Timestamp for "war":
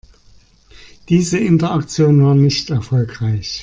2.23-2.33